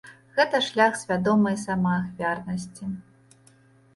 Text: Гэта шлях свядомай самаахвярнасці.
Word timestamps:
Гэта 0.37 0.59
шлях 0.67 0.95
свядомай 1.01 1.57
самаахвярнасці. 1.65 2.85